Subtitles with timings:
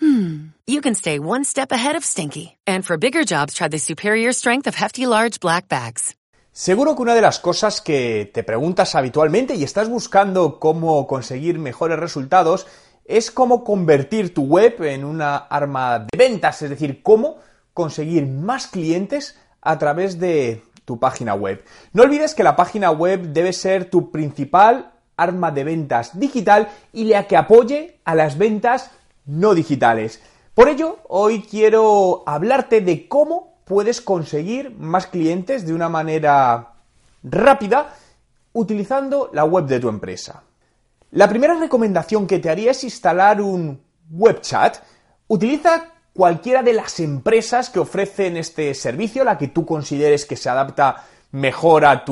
[0.00, 2.56] you can stay one step ahead of stinky.
[2.66, 6.14] And for bigger jobs, try the superior strength of Hefty Large Black Bags.
[6.52, 11.58] Seguro que una de las cosas que te preguntas habitualmente y estás buscando cómo conseguir
[11.58, 12.68] mejores resultados
[13.04, 17.38] es cómo convertir tu web en una arma de ventas, es decir, cómo
[17.72, 21.64] conseguir más clientes a través de tu página web.
[21.92, 27.04] No olvides que la página web debe ser tu principal arma de ventas digital y
[27.04, 28.90] la que apoye a las ventas
[29.26, 30.20] no digitales.
[30.54, 36.74] Por ello, hoy quiero hablarte de cómo puedes conseguir más clientes de una manera
[37.22, 37.94] rápida
[38.52, 40.42] utilizando la web de tu empresa.
[41.10, 44.78] La primera recomendación que te haría es instalar un web chat.
[45.28, 50.48] Utiliza cualquiera de las empresas que ofrecen este servicio, la que tú consideres que se
[50.48, 52.04] adapta mejor a,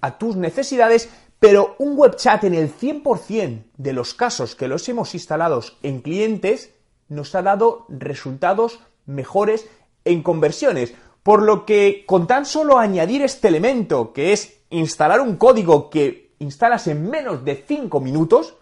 [0.00, 4.88] a tus necesidades, pero un web chat en el 100% de los casos que los
[4.88, 6.74] hemos instalado en clientes
[7.08, 9.68] nos ha dado resultados mejores
[10.04, 10.94] en conversiones.
[11.22, 16.34] Por lo que con tan solo añadir este elemento, que es instalar un código que
[16.38, 18.56] instalas en menos de 5 minutos,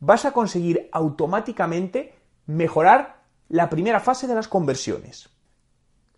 [0.00, 2.14] vas a conseguir automáticamente
[2.46, 5.30] mejorar la primera fase de las conversiones.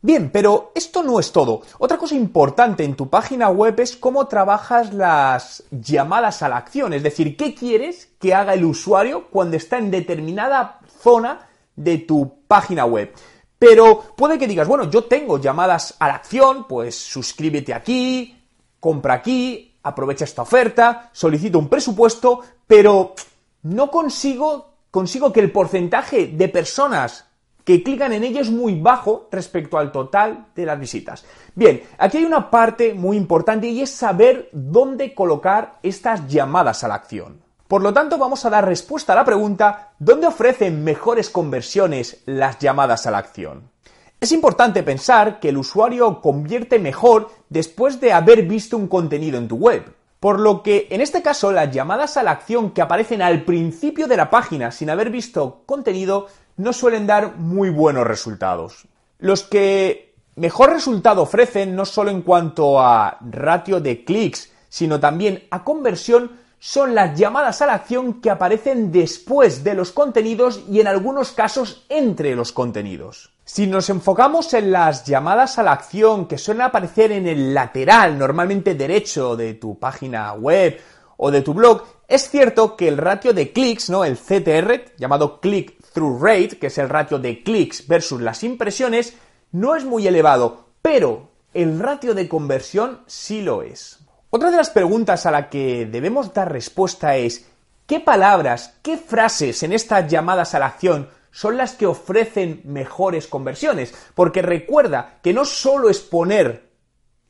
[0.00, 1.62] Bien, pero esto no es todo.
[1.78, 6.92] Otra cosa importante en tu página web es cómo trabajas las llamadas a la acción,
[6.92, 12.42] es decir, qué quieres que haga el usuario cuando está en determinada zona de tu
[12.46, 13.12] página web.
[13.58, 18.40] Pero puede que digas, bueno, yo tengo llamadas a la acción, pues suscríbete aquí,
[18.78, 23.14] compra aquí, aprovecha esta oferta, solicito un presupuesto, pero
[23.62, 27.27] no consigo consigo que el porcentaje de personas
[27.68, 31.26] que clican en ello es muy bajo respecto al total de las visitas.
[31.54, 36.88] Bien, aquí hay una parte muy importante y es saber dónde colocar estas llamadas a
[36.88, 37.42] la acción.
[37.68, 42.58] Por lo tanto, vamos a dar respuesta a la pregunta ¿dónde ofrecen mejores conversiones las
[42.58, 43.70] llamadas a la acción?
[44.18, 49.46] Es importante pensar que el usuario convierte mejor después de haber visto un contenido en
[49.46, 49.94] tu web.
[50.20, 54.08] Por lo que en este caso las llamadas a la acción que aparecen al principio
[54.08, 58.86] de la página sin haber visto contenido no suelen dar muy buenos resultados.
[59.18, 65.44] Los que mejor resultado ofrecen no solo en cuanto a ratio de clics, sino también
[65.50, 70.80] a conversión son las llamadas a la acción que aparecen después de los contenidos y
[70.80, 73.30] en algunos casos entre los contenidos.
[73.44, 78.18] Si nos enfocamos en las llamadas a la acción que suelen aparecer en el lateral,
[78.18, 80.78] normalmente derecho de tu página web
[81.16, 84.02] o de tu blog, es cierto que el ratio de clics, ¿no?
[84.02, 89.14] El CTR, llamado click-through rate, que es el ratio de clics versus las impresiones,
[89.52, 93.98] no es muy elevado, pero el ratio de conversión sí lo es.
[94.30, 97.46] Otra de las preguntas a la que debemos dar respuesta es
[97.86, 103.26] ¿qué palabras, qué frases en estas llamadas a la acción son las que ofrecen mejores
[103.26, 103.92] conversiones?
[104.14, 106.67] Porque recuerda que no solo es poner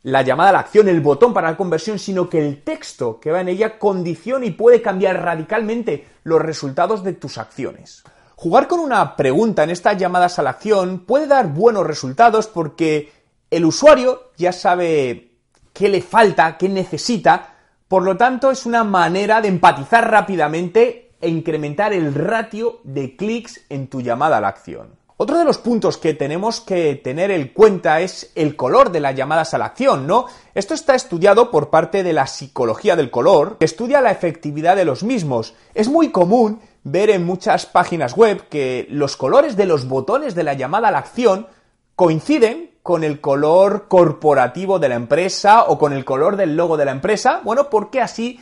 [0.03, 3.31] la llamada a la acción, el botón para la conversión, sino que el texto que
[3.31, 8.05] va en ella condiciona y puede cambiar radicalmente los resultados de tus acciones.
[8.37, 13.11] Jugar con una pregunta en estas llamadas a la acción puede dar buenos resultados porque
[13.51, 15.33] el usuario ya sabe
[15.73, 17.55] qué le falta, qué necesita.
[17.89, 23.63] Por lo tanto, es una manera de empatizar rápidamente e incrementar el ratio de clics
[23.71, 24.99] en tu llamada a la acción.
[25.21, 29.17] Otro de los puntos que tenemos que tener en cuenta es el color de las
[29.17, 30.27] llamadas a la acción, ¿no?
[30.55, 34.85] Esto está estudiado por parte de la psicología del color, que estudia la efectividad de
[34.85, 35.55] los mismos.
[35.75, 40.45] Es muy común ver en muchas páginas web que los colores de los botones de
[40.45, 41.49] la llamada a la acción
[41.97, 46.85] coinciden con el color corporativo de la empresa o con el color del logo de
[46.85, 48.39] la empresa, bueno, porque así,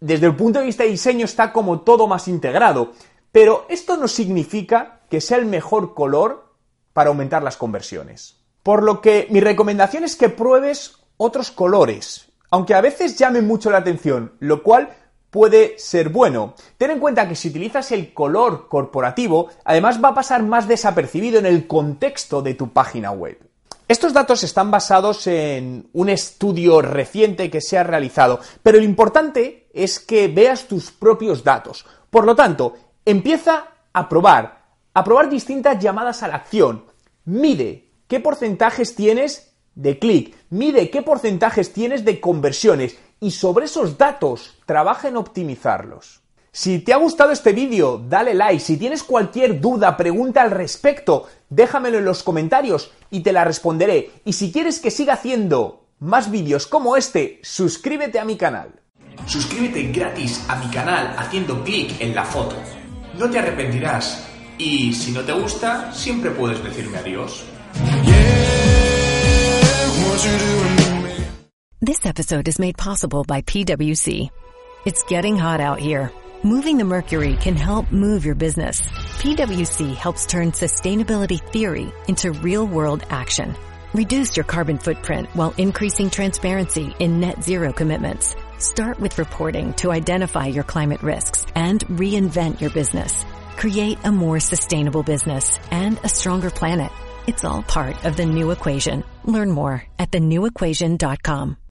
[0.00, 2.90] desde el punto de vista de diseño, está como todo más integrado.
[3.30, 6.52] Pero esto no significa que sea el mejor color
[6.92, 8.36] para aumentar las conversiones.
[8.62, 13.70] Por lo que mi recomendación es que pruebes otros colores, aunque a veces llamen mucho
[13.70, 14.94] la atención, lo cual
[15.30, 16.54] puede ser bueno.
[16.76, 21.38] Ten en cuenta que si utilizas el color corporativo, además va a pasar más desapercibido
[21.38, 23.38] en el contexto de tu página web.
[23.88, 29.68] Estos datos están basados en un estudio reciente que se ha realizado, pero lo importante
[29.72, 31.86] es que veas tus propios datos.
[32.10, 32.74] Por lo tanto,
[33.06, 34.57] empieza a probar,
[34.94, 36.84] a probar distintas llamadas a la acción.
[37.24, 43.98] Mide qué porcentajes tienes de clic, mide qué porcentajes tienes de conversiones y sobre esos
[43.98, 46.22] datos trabaja en optimizarlos.
[46.50, 48.58] Si te ha gustado este vídeo, dale like.
[48.58, 54.10] Si tienes cualquier duda, pregunta al respecto, déjamelo en los comentarios y te la responderé.
[54.24, 58.80] Y si quieres que siga haciendo más vídeos como este, suscríbete a mi canal.
[59.26, 62.56] Suscríbete gratis a mi canal haciendo clic en la foto.
[63.18, 64.26] No te arrepentirás.
[64.58, 67.44] Y si no te gusta, siempre puedes decirme adiós.
[71.80, 74.30] This episode is made possible by PwC.
[74.84, 76.10] It's getting hot out here.
[76.42, 78.80] Moving the mercury can help move your business.
[79.20, 83.54] PwC helps turn sustainability theory into real world action.
[83.94, 88.34] Reduce your carbon footprint while increasing transparency in net zero commitments.
[88.58, 93.24] Start with reporting to identify your climate risks and reinvent your business.
[93.58, 96.92] Create a more sustainable business and a stronger planet.
[97.26, 99.02] It's all part of the new equation.
[99.24, 101.58] Learn more at thenewequation.com.